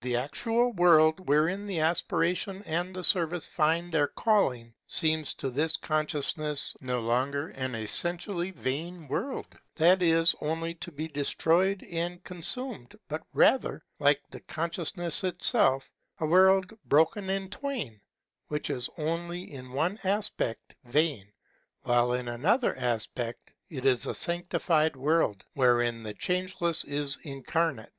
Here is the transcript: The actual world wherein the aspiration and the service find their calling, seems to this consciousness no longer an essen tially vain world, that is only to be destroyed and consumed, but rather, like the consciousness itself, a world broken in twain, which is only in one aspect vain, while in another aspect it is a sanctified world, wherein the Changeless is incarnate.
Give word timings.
The 0.00 0.16
actual 0.16 0.72
world 0.72 1.28
wherein 1.28 1.66
the 1.66 1.80
aspiration 1.80 2.62
and 2.64 2.96
the 2.96 3.04
service 3.04 3.46
find 3.46 3.92
their 3.92 4.06
calling, 4.08 4.72
seems 4.86 5.34
to 5.34 5.50
this 5.50 5.76
consciousness 5.76 6.74
no 6.80 6.98
longer 7.00 7.50
an 7.50 7.74
essen 7.74 8.16
tially 8.16 8.54
vain 8.54 9.06
world, 9.06 9.48
that 9.74 10.00
is 10.02 10.34
only 10.40 10.74
to 10.76 10.90
be 10.90 11.08
destroyed 11.08 11.82
and 11.90 12.24
consumed, 12.24 12.98
but 13.06 13.22
rather, 13.34 13.84
like 13.98 14.22
the 14.30 14.40
consciousness 14.40 15.22
itself, 15.24 15.92
a 16.20 16.24
world 16.26 16.72
broken 16.86 17.28
in 17.28 17.50
twain, 17.50 18.00
which 18.48 18.70
is 18.70 18.88
only 18.96 19.42
in 19.52 19.74
one 19.74 19.98
aspect 20.04 20.74
vain, 20.84 21.30
while 21.82 22.14
in 22.14 22.28
another 22.28 22.74
aspect 22.78 23.52
it 23.68 23.84
is 23.84 24.06
a 24.06 24.14
sanctified 24.14 24.96
world, 24.96 25.44
wherein 25.52 26.02
the 26.02 26.14
Changeless 26.14 26.82
is 26.84 27.18
incarnate. 27.24 27.92